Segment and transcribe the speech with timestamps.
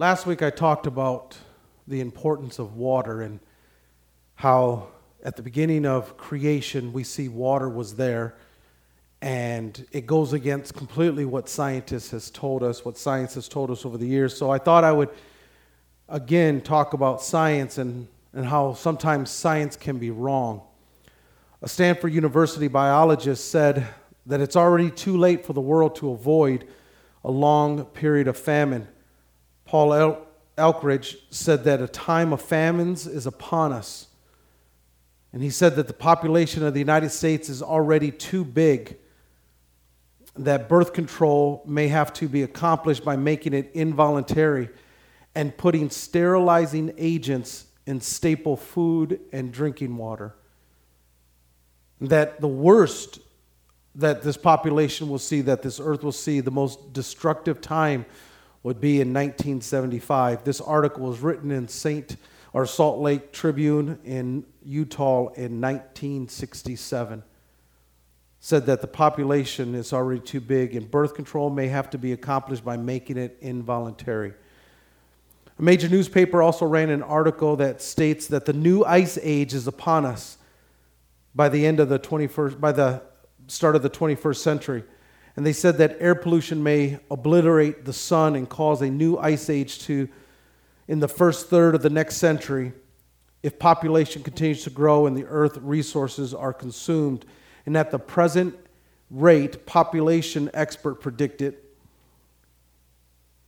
[0.00, 1.36] Last week I talked about
[1.86, 3.38] the importance of water and
[4.34, 4.88] how
[5.22, 8.34] at the beginning of creation we see water was there
[9.20, 13.84] and it goes against completely what scientists has told us, what science has told us
[13.84, 14.34] over the years.
[14.34, 15.10] So I thought I would
[16.08, 20.62] again talk about science and, and how sometimes science can be wrong.
[21.60, 23.86] A Stanford University biologist said
[24.24, 26.66] that it's already too late for the world to avoid
[27.22, 28.88] a long period of famine.
[29.70, 30.26] Paul El-
[30.58, 34.08] Ehrlich said that a time of famines is upon us.
[35.32, 38.96] And he said that the population of the United States is already too big,
[40.34, 44.70] that birth control may have to be accomplished by making it involuntary
[45.36, 50.34] and putting sterilizing agents in staple food and drinking water.
[52.00, 53.20] That the worst
[53.94, 58.04] that this population will see, that this earth will see, the most destructive time
[58.62, 60.44] would be in 1975.
[60.44, 62.16] This article was written in St.
[62.52, 67.22] or Salt Lake Tribune in Utah in 1967.
[68.40, 72.12] Said that the population is already too big and birth control may have to be
[72.12, 74.34] accomplished by making it involuntary.
[75.58, 79.66] A major newspaper also ran an article that states that the new ice age is
[79.66, 80.38] upon us
[81.34, 83.02] by the end of the 21st by the
[83.46, 84.84] start of the 21st century.
[85.36, 89.48] And they said that air pollution may obliterate the sun and cause a new ice
[89.48, 90.08] age to,
[90.88, 92.72] in the first third of the next century,
[93.42, 97.24] if population continues to grow and the earth resources are consumed.
[97.64, 98.54] And at the present
[99.10, 101.56] rate, population expert predicted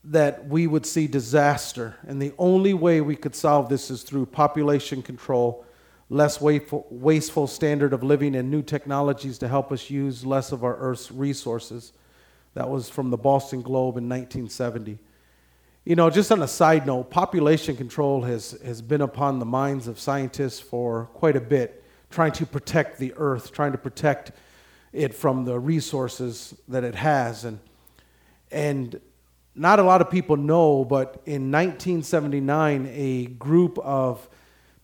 [0.05, 1.97] that we would see disaster.
[2.07, 5.65] And the only way we could solve this is through population control
[6.13, 10.77] less wasteful, standard of living, and new technologies to help us use less of our
[10.77, 11.95] Earth's resources.
[12.53, 14.99] That was from the Boston Globe in 1970.
[15.87, 19.89] You know, just on a side note, population control has, has been upon the minds
[19.89, 24.33] of scientists for quite a bit, trying to protect the Earth, trying to protect
[24.93, 27.45] it from the resources that it has.
[27.45, 27.59] And,
[28.51, 29.01] and
[29.55, 34.29] not a lot of people know, but in 1979, a group of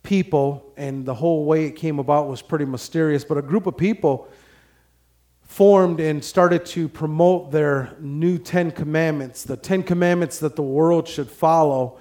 [0.09, 3.77] people, and the whole way it came about was pretty mysterious, but a group of
[3.77, 4.27] people
[5.43, 11.07] formed and started to promote their new Ten Commandments, the Ten Commandments that the world
[11.07, 11.99] should follow.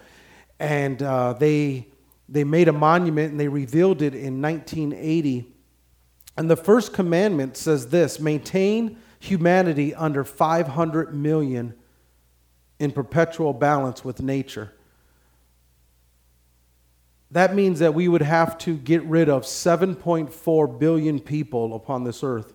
[0.57, 1.89] And uh, they,
[2.29, 5.53] they made a monument and they revealed it in 1980.
[6.37, 11.73] And the first commandment says this maintain humanity under 500 million
[12.79, 14.71] in perpetual balance with nature.
[17.31, 22.23] That means that we would have to get rid of 7.4 billion people upon this
[22.23, 22.53] earth.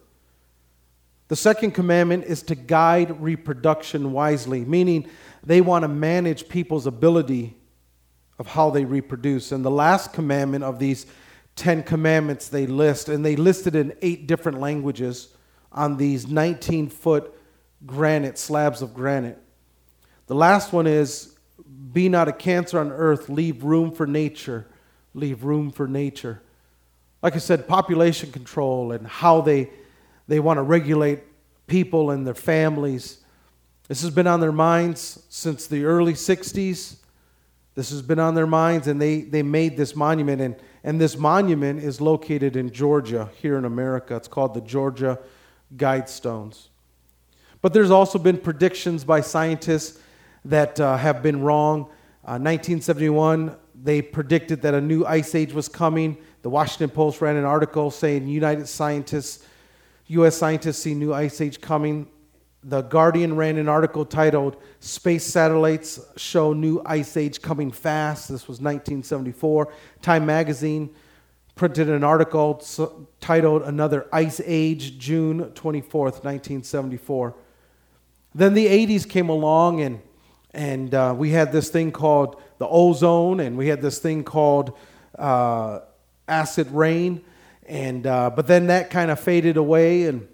[1.29, 5.09] The second commandment is to guide reproduction wisely, meaning
[5.43, 7.57] they want to manage people's ability
[8.39, 9.53] of how they reproduce.
[9.53, 11.07] And the last commandment of these
[11.57, 15.35] 10 commandments they list, and they listed in eight different languages
[15.71, 17.33] on these 19 foot
[17.87, 19.39] granite, slabs of granite.
[20.27, 21.32] The last one is
[21.93, 23.29] be not a cancer on earth.
[23.29, 24.67] Leave room for nature.
[25.15, 26.43] Leave room for nature.
[27.23, 29.71] Like I said, population control and how they,
[30.27, 31.21] they want to regulate
[31.67, 33.19] people and their families.
[33.89, 36.97] This has been on their minds since the early 60s.
[37.75, 40.43] This has been on their minds, and they, they made this monument.
[40.43, 44.17] And, and this monument is located in Georgia, here in America.
[44.17, 45.19] It's called the Georgia
[45.77, 46.69] Guidestones.
[47.63, 50.01] But there's also been predictions by scientists
[50.45, 51.83] that uh, have been wrong.
[52.25, 56.17] Uh, 1971, they predicted that a new ice age was coming.
[56.43, 59.47] The Washington Post ran an article saying United scientists,
[60.07, 60.37] U.S.
[60.37, 62.09] scientists see new ice age coming.
[62.65, 68.29] The Guardian ran an article titled Space Satellites Show New Ice Age Coming Fast.
[68.29, 69.73] This was 1974.
[70.01, 70.95] Time magazine
[71.57, 72.63] printed an article
[73.21, 77.35] titled Another Ice Age, June 24th, 1974.
[78.35, 80.01] Then the 80s came along and
[80.55, 84.77] and uh, we had this thing called the ozone, and we had this thing called
[85.19, 85.81] uh,
[86.29, 87.25] acid rain,
[87.67, 90.29] and uh, but then that kind of faded away, and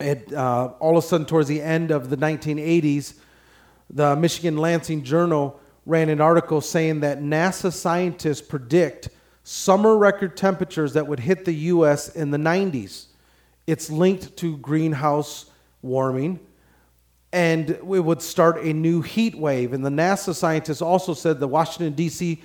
[0.00, 3.14] it uh, all of a sudden towards the end of the 1980s,
[3.90, 9.08] the Michigan Lansing Journal ran an article saying that NASA scientists predict
[9.44, 12.08] summer record temperatures that would hit the U.S.
[12.08, 13.06] in the 90s.
[13.66, 15.46] It's linked to greenhouse
[15.82, 16.40] warming
[17.36, 19.74] and we would start a new heat wave.
[19.74, 22.42] And the NASA scientists also said the Washington, D.C.,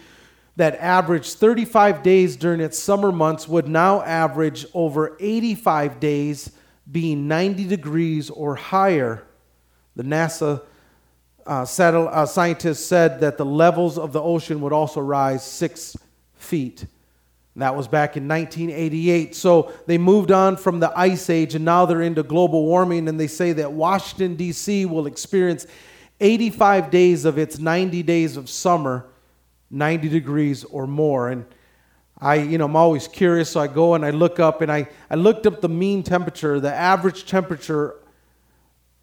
[0.57, 6.51] that averaged 35 days during its summer months would now average over 85 days,
[6.91, 9.23] being 90 degrees or higher.
[9.95, 10.61] The NASA
[11.47, 15.95] uh, uh, scientists said that the levels of the ocean would also rise six
[16.35, 16.85] feet.
[17.55, 19.35] That was back in 1988.
[19.35, 23.09] So they moved on from the ice age and now they're into global warming.
[23.09, 24.85] And they say that Washington, D.C.
[24.85, 25.67] will experience
[26.21, 29.07] 85 days of its 90 days of summer,
[29.69, 31.29] 90 degrees or more.
[31.29, 31.45] And
[32.19, 34.87] I, you know, I'm always curious, so I go and I look up and I,
[35.09, 37.95] I looked up the mean temperature, the average temperature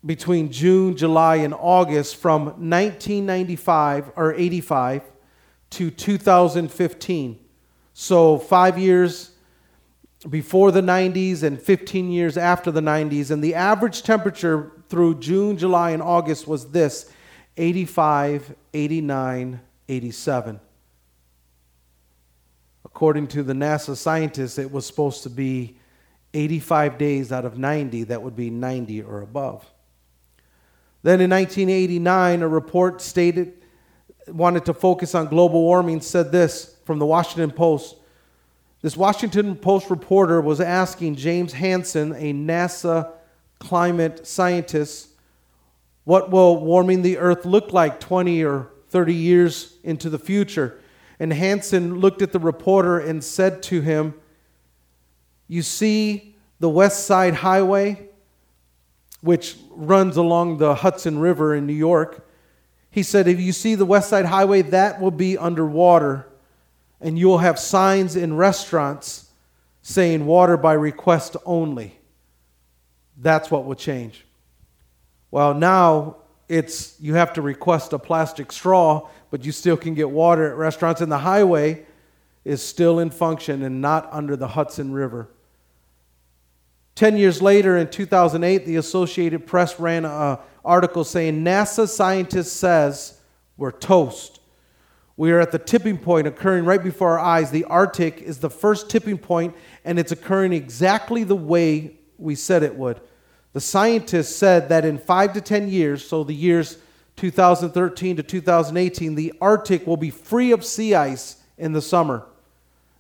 [0.07, 5.03] between June, July, and August from 1995 or 85
[5.71, 7.41] to 2015.
[8.01, 9.33] So, five years
[10.31, 13.33] before the 90s and 15 years after the 90s.
[13.33, 17.11] And the average temperature through June, July, and August was this
[17.57, 20.61] 85, 89, 87.
[22.85, 25.77] According to the NASA scientists, it was supposed to be
[26.35, 29.69] 85 days out of 90 that would be 90 or above.
[31.03, 33.55] Then in 1989, a report stated,
[34.29, 37.97] wanted to focus on global warming, said this from the Washington Post.
[38.81, 43.13] This Washington Post reporter was asking James Hansen, a NASA
[43.59, 45.11] climate scientist,
[46.05, 50.81] what will warming the earth look like 20 or 30 years into the future?
[51.21, 54.15] And Hansen looked at the reporter and said to him,
[55.47, 58.09] You see the West Side Highway?
[59.21, 62.27] which runs along the Hudson River in New York.
[62.91, 66.27] He said, If you see the West Side Highway, that will be underwater,
[67.01, 69.31] and you'll have signs in restaurants
[69.83, 71.99] saying water by request only.
[73.17, 74.25] That's what will change.
[75.31, 76.17] Well, now
[76.49, 80.57] it's you have to request a plastic straw, but you still can get water at
[80.57, 81.85] restaurants, and the highway
[82.45, 85.29] is still in function and not under the Hudson River.
[86.95, 93.21] Ten years later, in 2008, the Associated Press ran an article saying NASA scientist says
[93.57, 94.38] we're toast.
[95.19, 97.51] We are at the tipping point occurring right before our eyes.
[97.51, 99.55] The Arctic is the first tipping point,
[99.85, 103.01] and it's occurring exactly the way we said it would.
[103.53, 106.79] The scientists said that in five to 10 years, so the years
[107.17, 112.25] 2013 to 2018, the Arctic will be free of sea ice in the summer.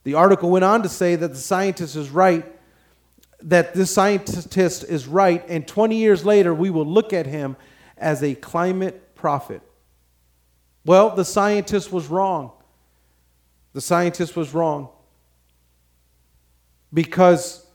[0.02, 2.44] The article went on to say that the scientist is right
[3.42, 7.56] that this scientist is right, and 20 years later, we will look at him
[7.96, 9.62] as a climate prophet.
[10.88, 12.50] Well, the scientist was wrong.
[13.74, 14.88] The scientist was wrong
[16.94, 17.66] because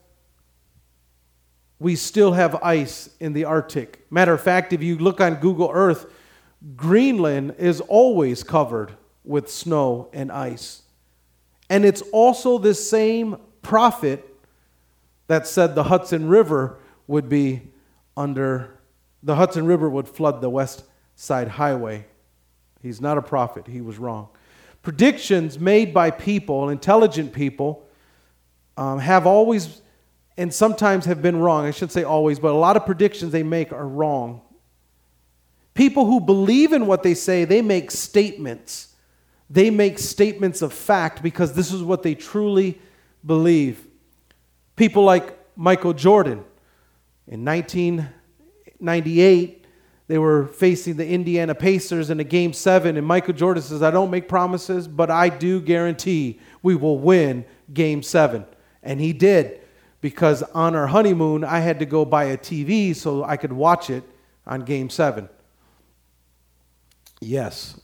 [1.78, 4.04] we still have ice in the Arctic.
[4.10, 6.08] Matter of fact, if you look on Google Earth,
[6.76, 8.94] Greenland is always covered
[9.24, 10.82] with snow and ice.
[11.70, 14.28] And it's also the same prophet
[15.28, 17.62] that said the Hudson River would be
[18.18, 18.80] under,
[19.22, 20.84] the Hudson River would flood the West
[21.16, 22.08] Side Highway.
[22.84, 24.28] He's not a prophet, he was wrong.
[24.84, 27.88] Predictions made by people, intelligent people,
[28.76, 29.82] um, have always
[30.38, 31.66] and sometimes have been wrong.
[31.66, 34.42] I shouldn't say always, but a lot of predictions they make are wrong.
[35.74, 38.90] People who believe in what they say, they make statements.
[39.50, 42.82] They make statements of fact because this is what they truly
[43.26, 43.88] believe.
[44.76, 46.44] People like Michael Jordan.
[47.28, 49.63] In 1998,
[50.14, 53.90] they were facing the Indiana Pacers in a game seven, and Michael Jordan says, I
[53.90, 58.46] don't make promises, but I do guarantee we will win game seven.
[58.84, 59.62] And he did,
[60.02, 63.90] because on our honeymoon, I had to go buy a TV so I could watch
[63.90, 64.04] it
[64.46, 65.30] on game seven.
[67.20, 67.82] Yes,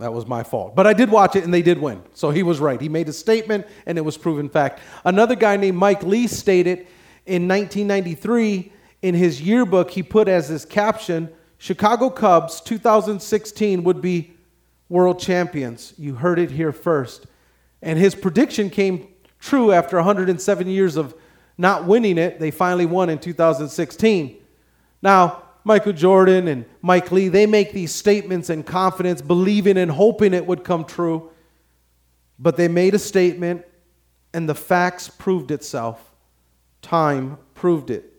[0.00, 0.74] that was my fault.
[0.74, 2.02] But I did watch it and they did win.
[2.14, 2.80] So he was right.
[2.80, 4.80] He made a statement and it was proven fact.
[5.04, 6.88] Another guy named Mike Leake stated
[7.24, 8.72] in 1993
[9.04, 14.32] in his yearbook, he put as his caption Chicago Cubs 2016 would be
[14.88, 15.92] world champions.
[15.98, 17.26] You heard it here first.
[17.82, 19.08] And his prediction came
[19.38, 21.14] true after 107 years of
[21.58, 22.40] not winning it.
[22.40, 24.36] They finally won in 2016.
[25.02, 30.32] Now, Michael Jordan and Mike Lee, they make these statements in confidence, believing and hoping
[30.32, 31.30] it would come true.
[32.38, 33.66] But they made a statement,
[34.32, 36.14] and the facts proved itself.
[36.80, 38.13] Time proved it.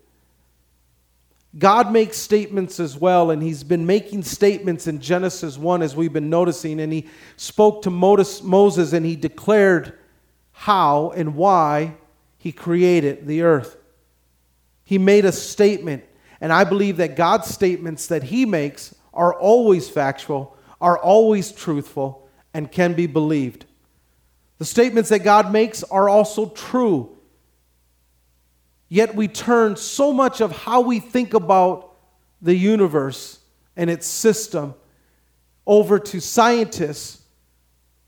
[1.58, 6.12] God makes statements as well, and He's been making statements in Genesis 1 as we've
[6.12, 6.80] been noticing.
[6.80, 7.08] And He
[7.38, 9.98] spoke to Moses and He declared
[10.52, 11.96] how and why
[12.38, 13.78] He created the earth.
[14.84, 16.04] He made a statement
[16.42, 22.30] and I believe that God's statements that He makes are always factual, are always truthful,
[22.54, 23.66] and can be believed.
[24.58, 27.15] The statements that God makes are also true.
[28.88, 31.96] Yet we turn so much of how we think about
[32.42, 33.40] the universe
[33.76, 34.76] and its system
[35.66, 37.24] over to scientists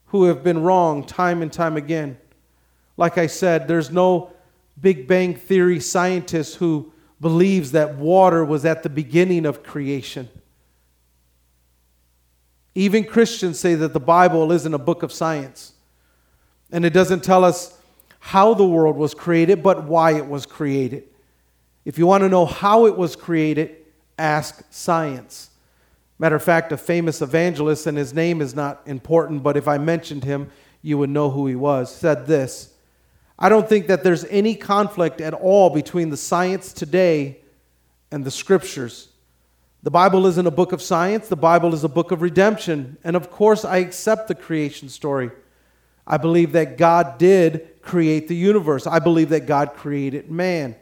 [0.08, 2.18] who have been wrong time and time again.
[2.96, 4.32] Like I said, there's no
[4.80, 10.30] Big Bang Theory scientist who believes that water was at the beginning of creation.
[12.76, 15.74] Even Christians say that the Bible isn't a book of science.
[16.72, 17.77] And it doesn't tell us
[18.28, 21.02] how the world was created, but why it was created.
[21.86, 23.74] If you want to know how it was created,
[24.20, 25.50] ask science.
[26.20, 29.78] Matter of fact, a famous evangelist, and his name is not important, but if I
[29.78, 32.74] mentioned him, you would know who he was, said this
[33.40, 37.38] I don't think that there's any conflict at all between the science today
[38.12, 39.08] and the scriptures.
[39.84, 42.98] The Bible isn't a book of science, the Bible is a book of redemption.
[43.06, 45.32] And of course, I accept the creation story.
[46.08, 50.76] I believe that God did create the universe, I believe that God created man.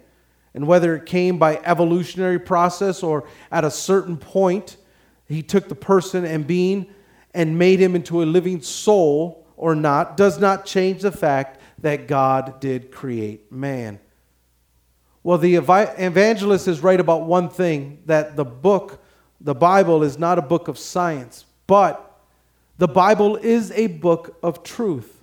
[0.54, 4.78] And whether it came by evolutionary process or at a certain point,
[5.28, 6.88] he took the person and being
[7.34, 12.08] and made him into a living soul or not, does not change the fact that
[12.08, 14.00] God did create man.
[15.24, 19.04] Well, the evangelist is right about one thing that the book,
[19.42, 22.22] the Bible, is not a book of science, but
[22.78, 25.15] the Bible is a book of truth.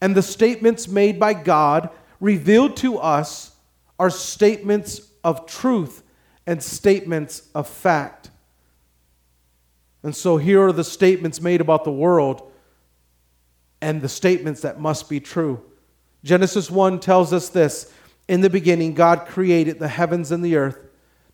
[0.00, 3.56] And the statements made by God revealed to us
[3.98, 6.02] are statements of truth
[6.46, 8.30] and statements of fact.
[10.02, 12.52] And so here are the statements made about the world
[13.80, 15.62] and the statements that must be true.
[16.22, 17.92] Genesis 1 tells us this
[18.28, 20.85] In the beginning, God created the heavens and the earth.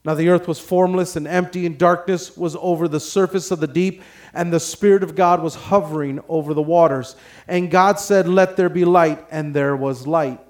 [0.05, 3.69] Now the earth was formless and empty, and darkness was over the surface of the
[3.69, 4.03] deep,
[4.35, 7.15] and the Spirit of God was hovering over the waters.
[7.47, 10.41] And God said, Let there be light, and there was light.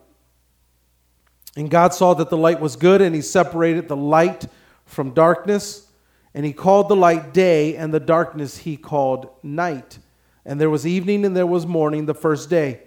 [1.54, 4.46] And God saw that the light was good, and He separated the light
[4.86, 5.86] from darkness.
[6.32, 9.98] And He called the light day, and the darkness He called night.
[10.46, 12.80] And there was evening and there was morning the first day.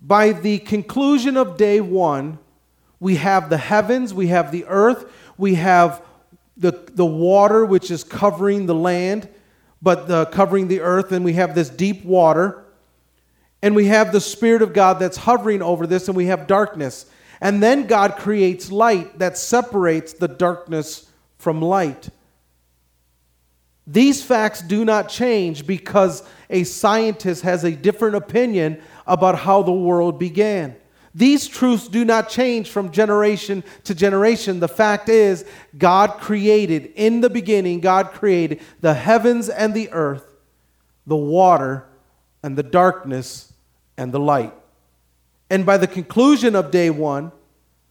[0.00, 2.38] By the conclusion of day one,
[3.00, 6.02] we have the heavens, we have the earth, we have
[6.56, 9.28] the, the water which is covering the land,
[9.80, 12.64] but the, covering the earth, and we have this deep water.
[13.62, 17.06] And we have the Spirit of God that's hovering over this, and we have darkness.
[17.40, 22.08] And then God creates light that separates the darkness from light.
[23.86, 29.72] These facts do not change because a scientist has a different opinion about how the
[29.72, 30.76] world began.
[31.14, 34.60] These truths do not change from generation to generation.
[34.60, 35.44] The fact is,
[35.76, 40.24] God created, in the beginning, God created the heavens and the earth,
[41.06, 41.86] the water
[42.42, 43.52] and the darkness
[43.96, 44.54] and the light.
[45.50, 47.32] And by the conclusion of day one,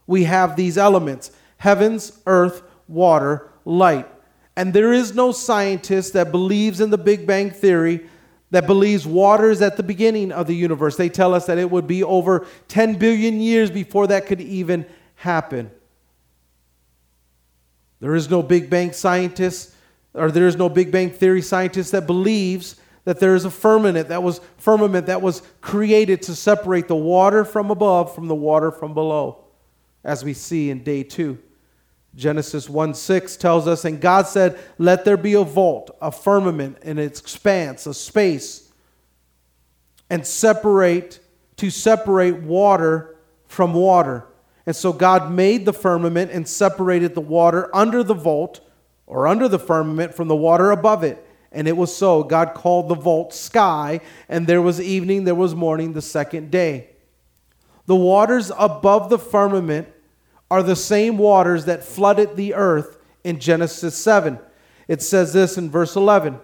[0.05, 4.07] we have these elements heavens, earth, water, light.
[4.55, 8.07] And there is no scientist that believes in the Big Bang Theory
[8.51, 10.95] that believes water is at the beginning of the universe.
[10.95, 14.85] They tell us that it would be over 10 billion years before that could even
[15.15, 15.69] happen.
[17.99, 19.73] There is no Big Bang scientist,
[20.13, 24.09] or there is no Big Bang Theory scientist that believes that there is a firmament
[24.09, 28.69] that was firmament that was created to separate the water from above from the water
[28.69, 29.45] from below,
[30.03, 31.39] as we see in day two.
[32.17, 36.79] Genesis 1 6 tells us, And God said, Let there be a vault, a firmament
[36.81, 38.71] its expanse, a space,
[40.09, 41.19] and separate,
[41.57, 44.25] to separate water from water.
[44.65, 48.61] And so God made the firmament and separated the water under the vault
[49.05, 51.23] or under the firmament from the water above it.
[51.51, 52.23] And it was so.
[52.23, 56.89] God called the vault sky, and there was evening, there was morning the second day.
[57.85, 59.87] The waters above the firmament
[60.49, 64.39] are the same waters that flooded the earth in Genesis 7.
[64.87, 66.39] It says this in verse 11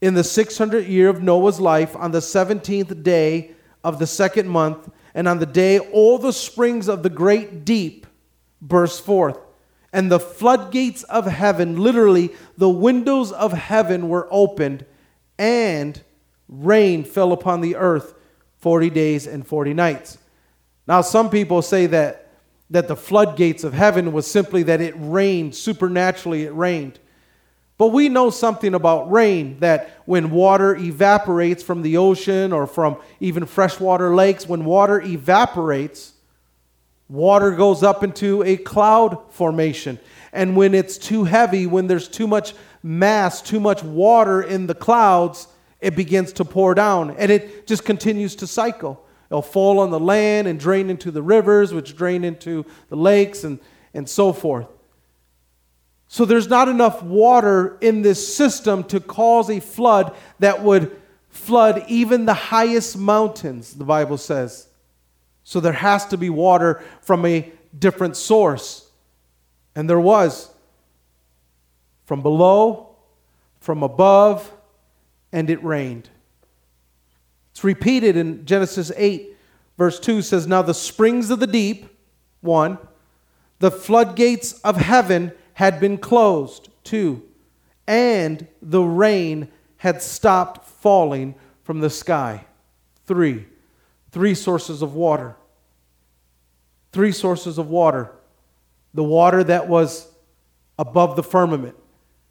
[0.00, 3.52] In the 600th year of Noah's life, on the 17th day
[3.84, 8.06] of the second month, and on the day all the springs of the great deep
[8.60, 9.38] burst forth,
[9.92, 14.84] and the floodgates of heaven, literally, the windows of heaven were opened,
[15.38, 16.02] and
[16.48, 18.14] rain fell upon the earth
[18.58, 20.18] 40 days and 40 nights.
[20.86, 22.29] Now, some people say that
[22.70, 26.98] that the floodgates of heaven was simply that it rained, supernaturally, it rained.
[27.78, 32.98] But we know something about rain that when water evaporates from the ocean or from
[33.20, 36.12] even freshwater lakes, when water evaporates,
[37.08, 39.98] water goes up into a cloud formation.
[40.32, 44.74] And when it's too heavy, when there's too much mass, too much water in the
[44.74, 45.48] clouds,
[45.80, 49.04] it begins to pour down and it just continues to cycle.
[49.30, 53.44] It'll fall on the land and drain into the rivers, which drain into the lakes
[53.44, 53.60] and,
[53.94, 54.66] and so forth.
[56.08, 61.84] So there's not enough water in this system to cause a flood that would flood
[61.86, 64.66] even the highest mountains, the Bible says.
[65.44, 68.90] So there has to be water from a different source.
[69.76, 70.50] And there was
[72.06, 72.96] from below,
[73.60, 74.52] from above,
[75.30, 76.10] and it rained.
[77.60, 79.36] It's repeated in Genesis 8,
[79.76, 81.94] verse 2 says, Now the springs of the deep,
[82.40, 82.78] one,
[83.58, 87.22] the floodgates of heaven had been closed, two,
[87.86, 92.46] and the rain had stopped falling from the sky,
[93.04, 93.44] three.
[94.10, 95.36] Three sources of water.
[96.92, 98.10] Three sources of water.
[98.94, 100.08] The water that was
[100.78, 101.76] above the firmament,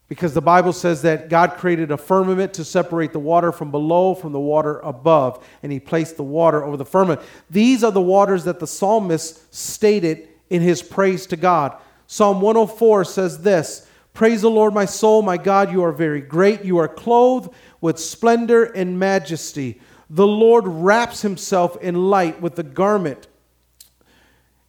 [0.10, 4.16] because the Bible says that God created a firmament to separate the water from below
[4.16, 7.22] from the water above, and He placed the water over the firmament.
[7.50, 11.78] These are the waters that the psalmist stated in his praise to God.
[12.08, 16.66] Psalm 104 says this Praise the Lord, my soul, my God, you are very great.
[16.66, 19.80] You are clothed with splendor and majesty.
[20.10, 23.28] The Lord wraps himself in light with a garment,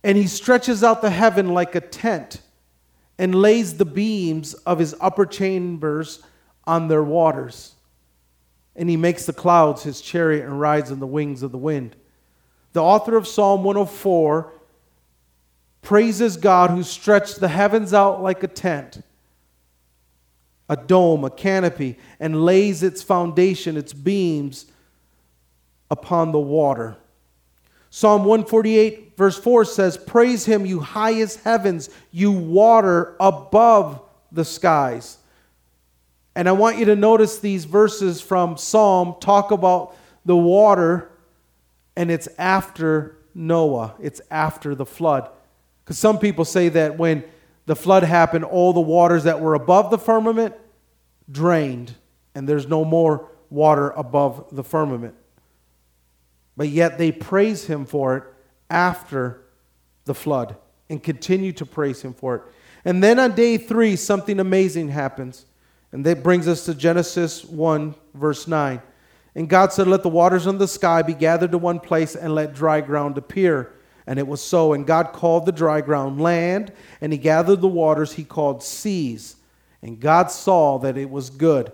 [0.04, 2.42] and he stretches out the heaven like a tent
[3.20, 6.22] and lays the beams of his upper chambers
[6.64, 7.74] on their waters.
[8.74, 11.96] And he makes the clouds his chariot and rides on the wings of the wind.
[12.72, 14.50] The author of Psalm 104
[15.82, 19.02] praises God who stretched the heavens out like a tent,
[20.70, 24.64] a dome, a canopy, and lays its foundation, its beams
[25.90, 26.96] upon the water.
[27.90, 34.00] Psalm 148, verse 4 says, Praise him, you highest heavens, you water above
[34.32, 35.18] the skies.
[36.34, 41.10] And I want you to notice these verses from Psalm talk about the water,
[41.96, 45.28] and it's after Noah, it's after the flood.
[45.84, 47.22] Because some people say that when
[47.66, 50.54] the flood happened, all the waters that were above the firmament
[51.30, 51.94] drained,
[52.34, 55.14] and there's no more water above the firmament.
[56.56, 58.24] But yet they praise him for it
[58.70, 59.42] after
[60.04, 60.56] the flood
[60.88, 62.42] and continue to praise him for it.
[62.84, 65.44] And then on day three, something amazing happens.
[65.92, 68.80] And that brings us to Genesis 1, verse 9.
[69.34, 72.34] And God said, Let the waters on the sky be gathered to one place, and
[72.34, 73.72] let dry ground appear.
[74.06, 74.72] And it was so.
[74.72, 79.36] And God called the dry ground land, and he gathered the waters he called seas.
[79.82, 81.72] And God saw that it was good.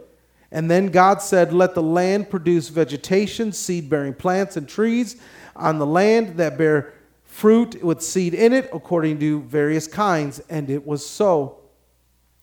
[0.51, 5.21] And then God said, Let the land produce vegetation, seed bearing plants and trees
[5.55, 10.41] on the land that bear fruit with seed in it, according to various kinds.
[10.49, 11.59] And it was so.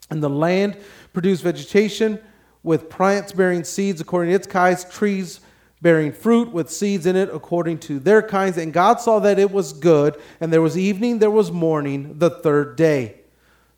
[0.10, 0.78] And the land
[1.14, 2.20] produced vegetation
[2.62, 5.40] with plants bearing seeds according to its kinds, trees
[5.82, 8.58] bearing fruit with seeds in it according to their kinds.
[8.58, 10.20] And God saw that it was good.
[10.40, 13.23] And there was evening, there was morning, the third day.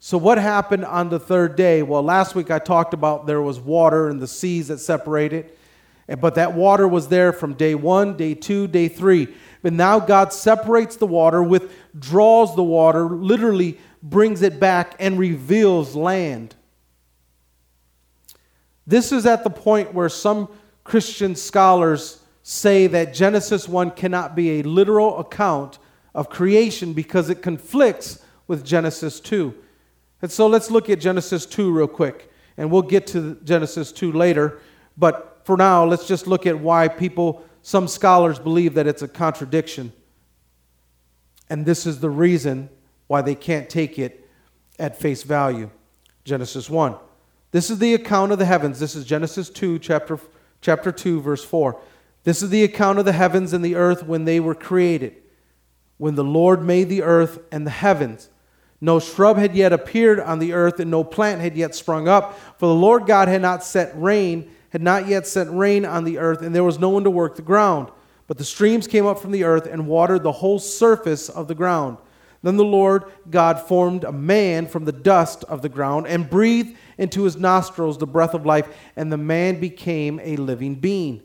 [0.06, 1.82] So, what happened on the third day?
[1.82, 5.52] Well, last week I talked about there was water and the seas that separated.
[6.20, 9.30] But that water was there from day one, day two, day three.
[9.64, 15.96] But now God separates the water, withdraws the water, literally brings it back, and reveals
[15.96, 16.54] land.
[18.86, 20.50] This is at the point where some
[20.84, 25.80] Christian scholars say that Genesis 1 cannot be a literal account
[26.14, 29.64] of creation because it conflicts with Genesis 2.
[30.22, 34.12] And so let's look at Genesis 2 real quick, and we'll get to Genesis 2
[34.12, 34.60] later.
[34.98, 39.08] But for now, let's just look at why people, some scholars believe that it's a
[39.08, 39.94] contradiction.
[41.50, 42.70] And this is the reason
[43.08, 44.28] why they can't take it
[44.80, 45.70] at face value.
[46.24, 46.96] Genesis 1.
[47.52, 48.80] This is the account of the heavens.
[48.80, 50.20] This is Genesis 2, chapter
[50.62, 51.80] chapter 2, verse 4.
[52.24, 55.16] This is the account of the heavens and the earth when they were created,
[55.98, 58.30] when the Lord made the earth and the heavens.
[58.82, 62.38] No shrub had yet appeared on the earth, and no plant had yet sprung up,
[62.60, 66.18] for the Lord God had not set rain, had not yet sent rain on the
[66.18, 67.90] earth, and there was no one to work the ground.
[68.28, 71.56] But the streams came up from the earth and watered the whole surface of the
[71.56, 71.98] ground.
[72.44, 76.78] Then the Lord God formed a man from the dust of the ground and breathed
[76.98, 81.24] into his nostrils the breath of life, and the man became a living being.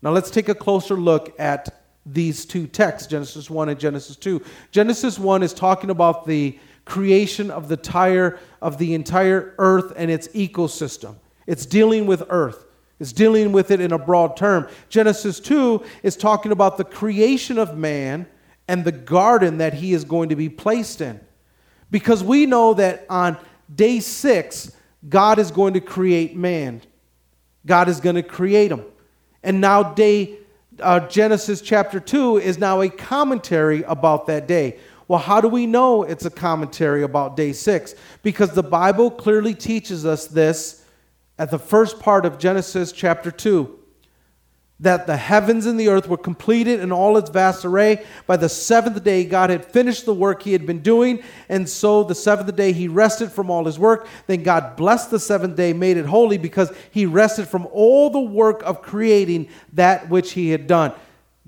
[0.00, 4.42] Now let's take a closer look at these two texts, Genesis 1 and Genesis 2.
[4.70, 10.10] Genesis 1 is talking about the creation of the entire of the entire earth and
[10.10, 11.16] its ecosystem.
[11.46, 12.66] It's dealing with earth.
[12.98, 14.68] It's dealing with it in a broad term.
[14.88, 18.26] Genesis 2 is talking about the creation of man
[18.68, 21.20] and the garden that he is going to be placed in.
[21.90, 23.36] Because we know that on
[23.74, 24.72] day six,
[25.08, 26.80] God is going to create man.
[27.66, 28.84] God is going to create him.
[29.42, 30.38] And now, day
[30.80, 34.78] uh, Genesis chapter 2 is now a commentary about that day.
[35.12, 37.94] Well, how do we know it's a commentary about day six?
[38.22, 40.86] Because the Bible clearly teaches us this
[41.38, 43.78] at the first part of Genesis chapter 2
[44.80, 48.06] that the heavens and the earth were completed in all its vast array.
[48.26, 51.22] By the seventh day, God had finished the work he had been doing.
[51.50, 54.06] And so the seventh day, he rested from all his work.
[54.28, 58.18] Then God blessed the seventh day, made it holy because he rested from all the
[58.18, 60.94] work of creating that which he had done.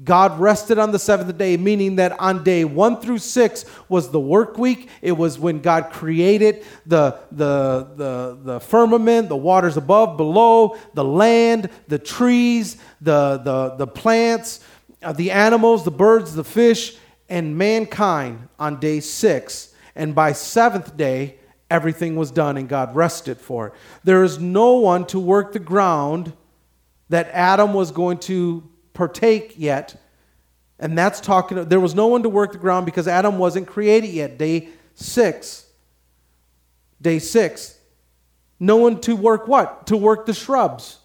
[0.02, 4.18] God rested on the seventh day, meaning that on day one through six was the
[4.18, 4.88] work week.
[5.00, 11.04] It was when God created the, the, the, the firmament, the waters above, below, the
[11.04, 14.64] land, the trees, the, the, the plants,
[15.00, 16.96] uh, the animals, the birds, the fish,
[17.28, 19.74] and mankind on day six.
[19.94, 21.36] And by seventh day,
[21.70, 23.74] everything was done and God rested for it.
[24.02, 26.32] There is no one to work the ground
[27.10, 30.00] that Adam was going to partake yet.
[30.78, 34.10] And that's talking, there was no one to work the ground because Adam wasn't created
[34.10, 34.38] yet.
[34.38, 35.66] Day six.
[37.00, 37.78] Day six.
[38.58, 39.86] No one to work what?
[39.88, 40.98] To work the shrubs.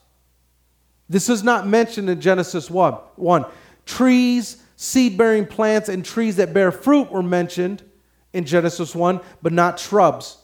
[1.10, 2.94] This is not mentioned in Genesis 1.
[2.94, 3.46] 1.
[3.86, 7.84] Trees, seed bearing plants, and trees that bear fruit were mentioned
[8.32, 10.38] in Genesis 1, but not shrubs.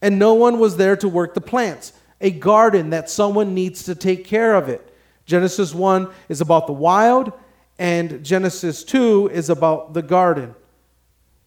[0.00, 1.92] And no one was there to work the plants.
[2.20, 4.87] A garden that someone needs to take care of it.
[5.28, 7.32] Genesis 1 is about the wild,
[7.78, 10.54] and Genesis 2 is about the garden.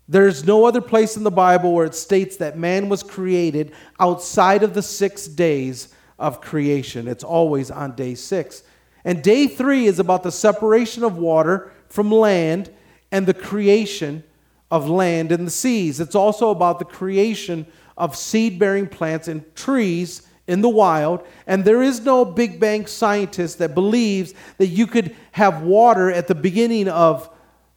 [0.08, 4.62] There's no other place in the Bible where it states that man was created outside
[4.62, 7.08] of the six days of creation.
[7.08, 8.62] It's always on day six.
[9.04, 12.70] And day three is about the separation of water from land
[13.12, 14.24] and the creation
[14.70, 16.00] of land and the seas.
[16.00, 17.66] It's also about the creation
[17.98, 22.86] of seed bearing plants and trees in the wild, and there is no Big Bang
[22.86, 27.30] scientist that believes that you could have water at the beginning of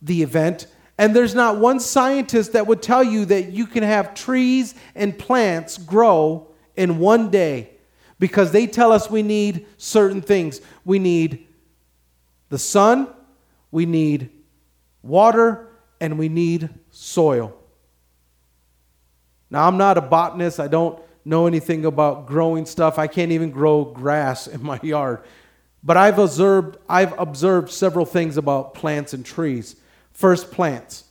[0.03, 0.67] the event.
[0.99, 5.17] And there's not one scientist that would tell you that you can have trees and
[5.17, 7.71] plants grow in one day
[8.19, 10.61] because they tell us we need certain things.
[10.85, 11.47] We need
[12.49, 13.09] the sun,
[13.71, 14.31] we need
[15.03, 15.69] water,
[16.01, 17.57] and we need soil.
[19.49, 20.59] Now, I'm not a botanist.
[20.59, 22.99] I don't know anything about growing stuff.
[22.99, 25.23] I can't even grow grass in my yard.
[25.83, 29.77] But I've observed, I've observed several things about plants and trees.
[30.13, 31.05] First, plants.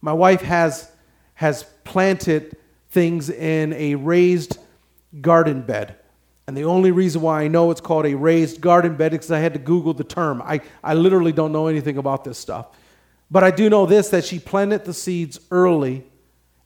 [0.00, 0.90] My wife has,
[1.34, 2.56] has planted
[2.90, 4.58] things in a raised
[5.20, 5.96] garden bed.
[6.46, 9.30] And the only reason why I know it's called a raised garden bed is because
[9.30, 10.42] I had to Google the term.
[10.42, 12.66] I, I literally don't know anything about this stuff.
[13.30, 16.09] But I do know this that she planted the seeds early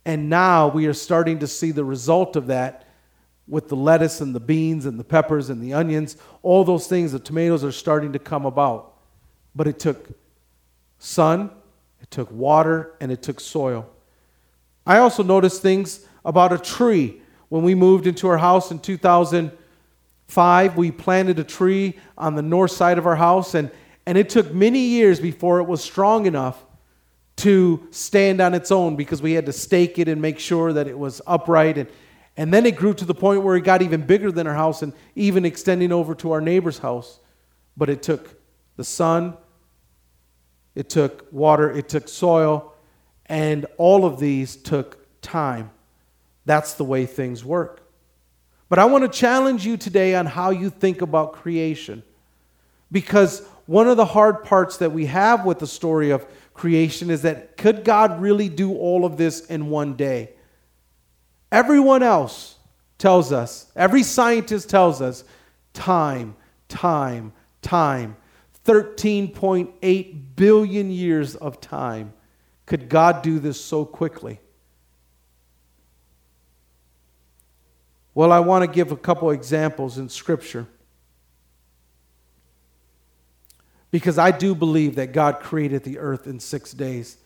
[0.05, 2.87] and now we are starting to see the result of that
[3.47, 6.17] with the lettuce and the beans and the peppers and the onions.
[6.43, 8.95] All those things, the tomatoes are starting to come about.
[9.55, 10.11] But it took
[10.99, 11.51] sun,
[12.01, 13.88] it took water, and it took soil.
[14.87, 17.23] I also noticed things about a tree.
[17.49, 22.73] When we moved into our house in 2005, we planted a tree on the north
[22.73, 23.71] side of our house, and,
[24.07, 26.64] and it took many years before it was strong enough
[27.37, 30.87] to stand on its own because we had to stake it and make sure that
[30.87, 31.79] it was upright.
[31.79, 31.88] And,
[32.37, 34.83] and then it grew to the point where it got even bigger than our house
[34.83, 37.18] and even extending over to our neighbor's house.
[37.77, 38.40] But it took
[38.77, 39.37] the sun,
[40.75, 42.75] it took water, it took soil,
[43.27, 45.70] and all of these took time.
[46.44, 47.81] That's the way things work.
[48.68, 52.03] But I want to challenge you today on how you think about creation.
[52.90, 57.23] Because one of the hard parts that we have with the story of creation is
[57.23, 60.31] that could God really do all of this in one day?
[61.53, 62.57] Everyone else
[62.97, 65.25] tells us, every scientist tells us,
[65.73, 66.37] time,
[66.69, 68.17] time, time.
[68.64, 72.14] 13.8 billion years of time.
[72.67, 74.40] Could God do this so quickly?
[78.14, 80.67] Well, I want to give a couple examples in Scripture.
[83.95, 87.17] Because I do believe that God created the earth in six days.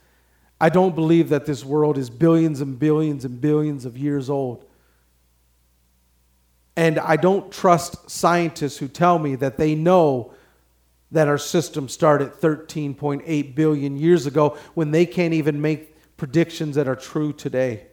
[0.60, 4.66] I don't believe that this world is billions and billions and billions of years old.
[6.76, 10.34] And I don't trust scientists who tell me that they know
[11.10, 16.86] that our system started 13.8 billion years ago when they can't even make predictions that
[16.86, 17.86] are true today.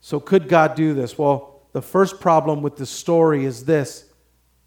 [0.00, 1.18] So, could God do this?
[1.18, 4.06] Well, the first problem with the story is this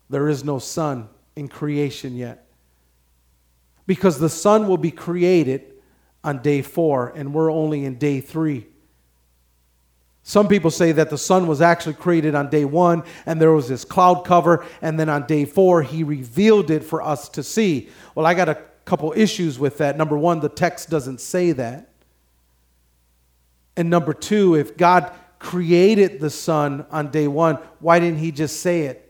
[0.10, 2.46] there is no sun in creation yet.
[3.86, 5.74] Because the sun will be created
[6.24, 8.68] on day four, and we're only in day three.
[10.24, 13.68] Some people say that the sun was actually created on day one, and there was
[13.68, 17.90] this cloud cover, and then on day four, he revealed it for us to see.
[18.14, 19.98] Well, I got a couple issues with that.
[19.98, 21.90] Number one, the text doesn't say that.
[23.76, 28.60] And number two, if God created the sun on day one, why didn't he just
[28.60, 29.09] say it?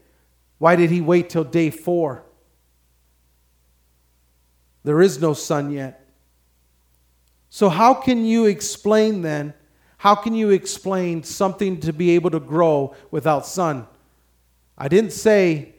[0.60, 2.24] Why did he wait till day four?
[4.84, 6.08] There is no sun yet.
[7.50, 9.54] So, how can you explain then?
[9.98, 13.88] How can you explain something to be able to grow without sun?
[14.78, 15.74] I didn't say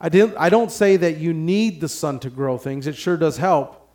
[0.00, 2.86] I, didn't, I don't say that you need the sun to grow things.
[2.86, 3.88] It sure does help.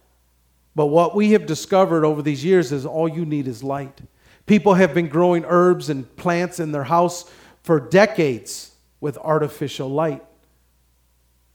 [0.76, 4.02] But what we have discovered over these years is all you need is light.
[4.48, 7.30] People have been growing herbs and plants in their house
[7.62, 10.24] for decades with artificial light.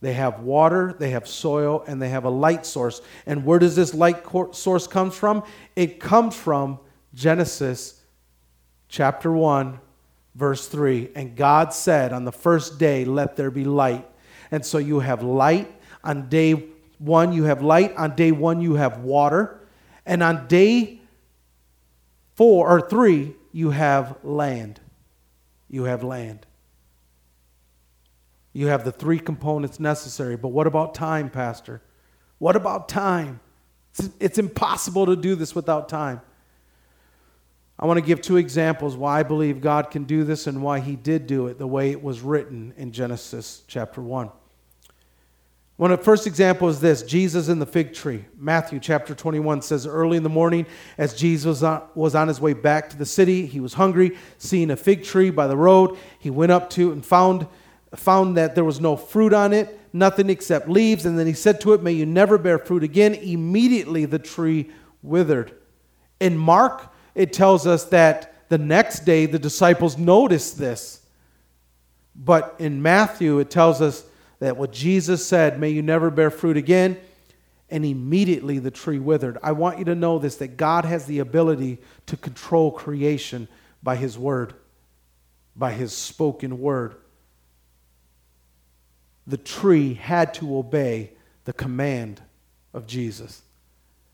[0.01, 3.01] They have water, they have soil, and they have a light source.
[3.25, 5.43] And where does this light source come from?
[5.75, 6.79] It comes from
[7.13, 8.01] Genesis
[8.87, 9.79] chapter 1,
[10.35, 11.09] verse 3.
[11.15, 14.07] And God said, On the first day, let there be light.
[14.51, 15.71] And so you have light.
[16.03, 16.67] On day
[16.99, 17.95] one, you have light.
[17.95, 19.59] On day one, you have water.
[20.05, 21.01] And on day
[22.35, 24.79] four or three, you have land.
[25.69, 26.45] You have land.
[28.55, 30.37] You have the three components necessary.
[30.37, 31.81] But what about time, Pastor?
[32.37, 33.41] What about time?
[33.91, 36.21] It's, it's impossible to do this without time.
[37.77, 40.79] I want to give two examples why I believe God can do this and why
[40.79, 44.31] He did do it the way it was written in Genesis chapter 1.
[45.75, 48.23] One of the first example is this Jesus in the fig tree.
[48.37, 50.65] Matthew chapter 21 says, Early in the morning,
[50.97, 51.61] as Jesus
[51.93, 55.29] was on his way back to the city, he was hungry, seeing a fig tree
[55.29, 55.97] by the road.
[56.19, 57.47] He went up to and found,
[57.99, 61.05] found that there was no fruit on it, nothing except leaves.
[61.05, 63.13] And then he said to it, May you never bear fruit again.
[63.13, 64.69] Immediately the tree
[65.01, 65.53] withered.
[66.19, 71.01] In Mark, it tells us that the next day the disciples noticed this.
[72.15, 74.05] But in Matthew, it tells us
[74.39, 76.97] that what Jesus said, may you never bear fruit again,
[77.69, 79.37] and immediately the tree withered.
[79.41, 83.47] I want you to know this that God has the ability to control creation
[83.81, 84.53] by his word,
[85.55, 86.95] by his spoken word.
[89.27, 91.13] The tree had to obey
[91.45, 92.21] the command
[92.73, 93.41] of Jesus,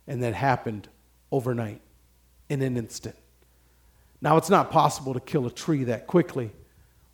[0.07, 0.87] and that happened
[1.31, 1.81] overnight
[2.49, 3.15] in an instant.
[4.21, 6.51] Now, it's not possible to kill a tree that quickly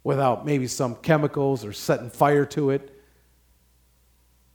[0.03, 2.93] without maybe some chemicals or setting fire to it.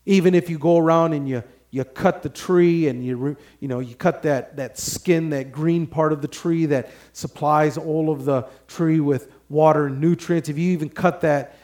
[0.05, 3.79] Even if you go around and you, you cut the tree and you, you, know,
[3.79, 8.25] you cut that, that skin, that green part of the tree that supplies all of
[8.25, 11.57] the tree with water and nutrients, if you even cut that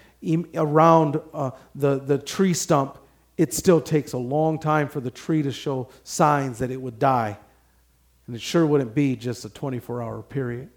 [0.55, 2.99] around uh, the, the tree stump,
[3.37, 6.99] it still takes a long time for the tree to show signs that it would
[6.99, 7.39] die.
[8.27, 10.71] And it sure wouldn't be just a 24 hour period.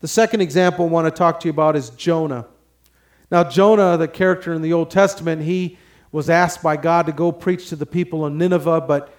[0.00, 2.46] The second example I want to talk to you about is Jonah.
[3.30, 5.76] Now, Jonah, the character in the Old Testament, he
[6.12, 9.12] was asked by God to go preach to the people in Nineveh, but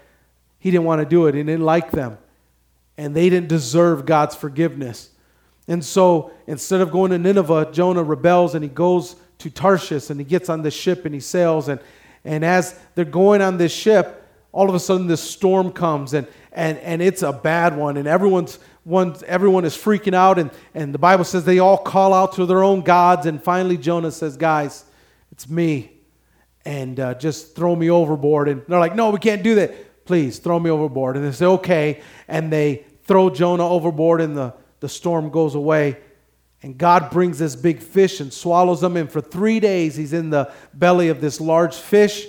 [0.57, 1.35] he didn't want to do it.
[1.35, 2.17] He didn't like them.
[2.97, 5.09] And they didn't deserve God's forgiveness.
[5.69, 10.19] And so instead of going to Nineveh, Jonah rebels and he goes to Tarshish and
[10.19, 11.69] he gets on the ship and he sails.
[11.69, 11.79] And,
[12.25, 16.25] and as they're going on this ship, all of a sudden this storm comes and,
[16.51, 17.97] and, and it's a bad one.
[17.97, 20.39] And everyone's one, everyone is freaking out.
[20.39, 23.27] And, and the bible says they all call out to their own gods.
[23.27, 24.85] And finally jonah says guys
[25.31, 25.91] it's me.
[26.65, 28.49] And uh, just throw me overboard.
[28.49, 30.05] And they're like no we can't do that.
[30.05, 31.15] Please throw me overboard.
[31.15, 32.01] And they say okay.
[32.27, 35.97] And they throw jonah overboard in the, the storm goes away
[36.61, 40.29] and god brings this big fish and swallows him and for three days he's in
[40.29, 42.27] the belly of this large fish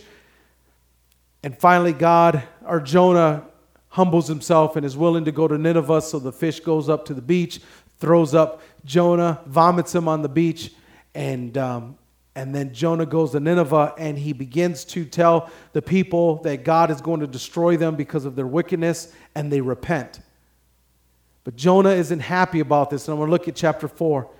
[1.42, 3.46] and finally, God or Jonah
[3.88, 6.02] humbles himself and is willing to go to Nineveh.
[6.02, 7.60] So the fish goes up to the beach,
[7.98, 10.72] throws up Jonah, vomits him on the beach,
[11.14, 11.96] and um,
[12.34, 16.90] and then Jonah goes to Nineveh and he begins to tell the people that God
[16.90, 20.20] is going to destroy them because of their wickedness, and they repent.
[21.44, 24.30] But Jonah isn't happy about this, and I'm going to look at chapter four.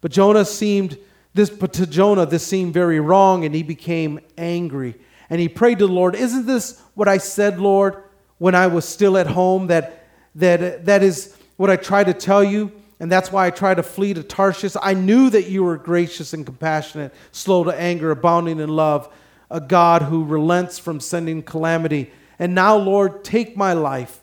[0.00, 0.98] But Jonah seemed
[1.34, 4.96] this, but to Jonah this seemed very wrong, and he became angry
[5.32, 8.04] and he prayed to the Lord, Isn't this what I said, Lord,
[8.36, 9.68] when I was still at home?
[9.68, 13.76] That, that, that is what I tried to tell you, and that's why I tried
[13.76, 14.76] to flee to Tarshish.
[14.82, 19.10] I knew that you were gracious and compassionate, slow to anger, abounding in love,
[19.50, 22.12] a God who relents from sending calamity.
[22.38, 24.21] And now, Lord, take my life,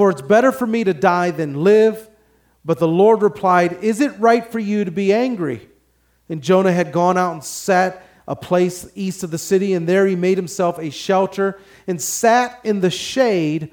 [0.00, 2.08] for it's better for me to die than live.
[2.64, 5.68] But the Lord replied, Is it right for you to be angry?
[6.30, 10.06] And Jonah had gone out and sat a place east of the city, and there
[10.06, 13.72] he made himself a shelter and sat in the shade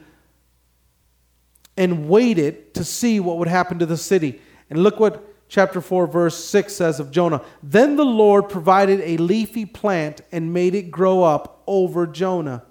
[1.77, 4.41] and waited to see what would happen to the city.
[4.69, 9.15] And look what chapter 4, verse 6 says of Jonah Then the Lord provided a
[9.15, 12.65] leafy plant and made it grow up over Jonah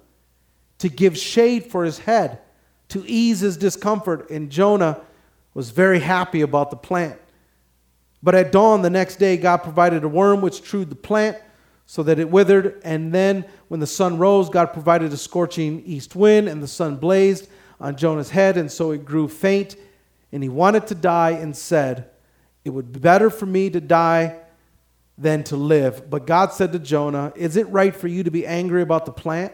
[0.77, 2.41] to give shade for his head,
[2.89, 4.29] to ease his discomfort.
[4.29, 5.01] And Jonah
[5.53, 7.19] was very happy about the plant.
[8.23, 11.37] But at dawn the next day, God provided a worm which chewed the plant
[11.85, 12.81] so that it withered.
[12.83, 16.97] And then when the sun rose, God provided a scorching east wind, and the sun
[16.97, 17.47] blazed
[17.79, 19.75] on Jonah's head, and so it grew faint.
[20.31, 22.09] And he wanted to die and said,
[22.65, 24.39] It would be better for me to die
[25.17, 26.09] than to live.
[26.09, 29.11] But God said to Jonah, Is it right for you to be angry about the
[29.11, 29.53] plant?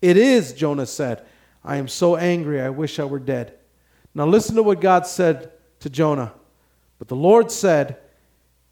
[0.00, 1.26] It is, Jonah said.
[1.66, 3.54] I am so angry, I wish I were dead.
[4.14, 5.50] Now listen to what God said
[5.80, 6.32] to Jonah.
[6.98, 7.98] But the Lord said,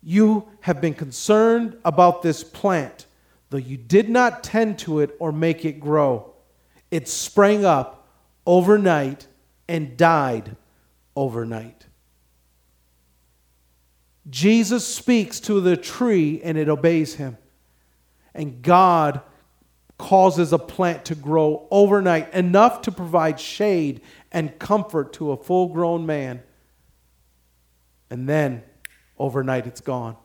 [0.02, 3.06] You have been concerned about this plant,
[3.50, 6.32] though you did not tend to it or make it grow.
[6.90, 8.06] It sprang up
[8.46, 9.26] overnight
[9.68, 10.56] and died
[11.16, 11.86] overnight.
[14.30, 17.36] Jesus speaks to the tree and it obeys him.
[18.34, 19.20] And God
[19.98, 24.00] causes a plant to grow overnight, enough to provide shade
[24.32, 26.42] and comfort to a full grown man.
[28.10, 28.62] And then
[29.18, 30.16] overnight it's gone.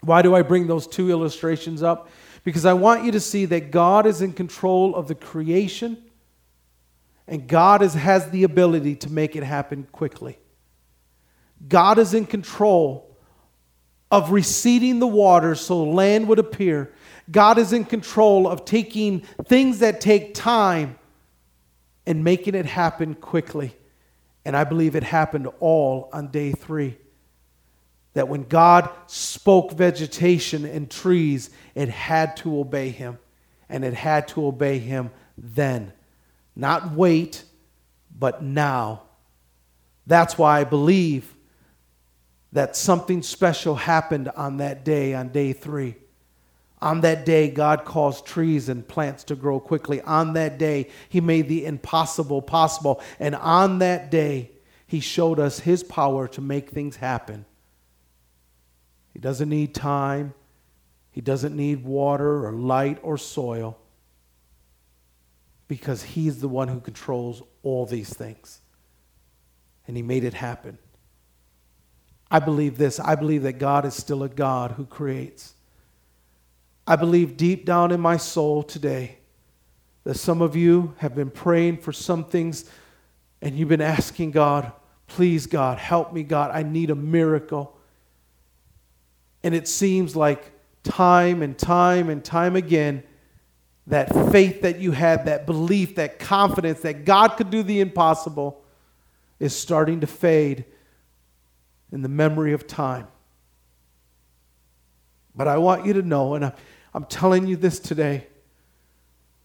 [0.00, 2.08] Why do I bring those two illustrations up?
[2.44, 6.02] Because I want you to see that God is in control of the creation
[7.26, 10.38] and God is, has the ability to make it happen quickly.
[11.66, 13.16] God is in control
[14.10, 16.92] of receding the waters so land would appear
[17.30, 20.98] God is in control of taking things that take time
[22.06, 23.74] and making it happen quickly.
[24.44, 26.96] And I believe it happened all on day three.
[28.14, 33.18] That when God spoke vegetation and trees, it had to obey Him.
[33.68, 35.92] And it had to obey Him then.
[36.54, 37.42] Not wait,
[38.16, 39.02] but now.
[40.06, 41.34] That's why I believe
[42.52, 45.96] that something special happened on that day, on day three.
[46.86, 50.00] On that day, God caused trees and plants to grow quickly.
[50.02, 53.00] On that day, He made the impossible possible.
[53.18, 54.52] And on that day,
[54.86, 57.44] He showed us His power to make things happen.
[59.12, 60.32] He doesn't need time,
[61.10, 63.76] He doesn't need water or light or soil
[65.66, 68.60] because He's the one who controls all these things.
[69.88, 70.78] And He made it happen.
[72.30, 75.55] I believe this I believe that God is still a God who creates.
[76.86, 79.18] I believe deep down in my soul today
[80.04, 82.64] that some of you have been praying for some things
[83.42, 84.70] and you've been asking God,
[85.08, 86.52] please, God, help me, God.
[86.52, 87.76] I need a miracle.
[89.42, 90.52] And it seems like
[90.84, 93.02] time and time and time again,
[93.88, 98.62] that faith that you had, that belief, that confidence that God could do the impossible
[99.38, 100.64] is starting to fade
[101.92, 103.06] in the memory of time.
[105.34, 106.52] But I want you to know, and
[106.96, 108.26] I'm telling you this today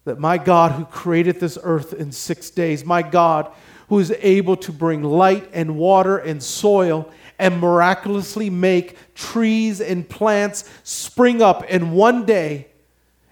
[0.06, 3.52] that my God, who created this earth in six days, my God,
[3.90, 10.08] who is able to bring light and water and soil and miraculously make trees and
[10.08, 12.68] plants spring up in one day,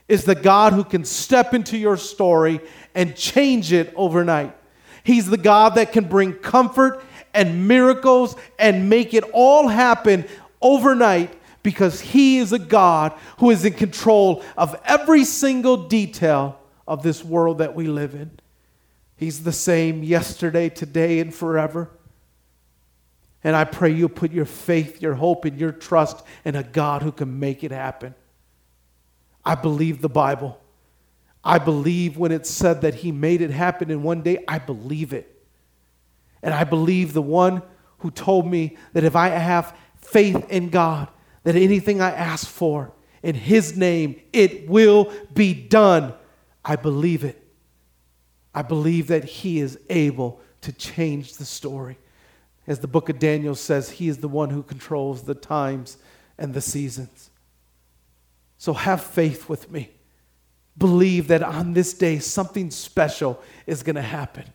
[0.09, 2.59] is the God who can step into your story
[2.93, 4.53] and change it overnight.
[5.05, 7.01] He's the God that can bring comfort
[7.33, 10.25] and miracles and make it all happen
[10.61, 17.03] overnight because He is a God who is in control of every single detail of
[17.03, 18.31] this world that we live in.
[19.15, 21.91] He's the same yesterday, today, and forever.
[23.43, 27.01] And I pray you put your faith, your hope, and your trust in a God
[27.01, 28.15] who can make it happen.
[29.45, 30.59] I believe the Bible.
[31.43, 35.13] I believe when it said that He made it happen in one day, I believe
[35.13, 35.43] it.
[36.41, 37.61] And I believe the one
[37.99, 41.09] who told me that if I have faith in God,
[41.43, 42.91] that anything I ask for
[43.23, 46.13] in His name, it will be done.
[46.63, 47.43] I believe it.
[48.53, 51.97] I believe that He is able to change the story.
[52.67, 55.97] As the book of Daniel says, He is the one who controls the times
[56.37, 57.29] and the seasons.
[58.57, 59.91] So have faith with me.
[60.77, 64.45] Believe that on this day, something special is going to happen.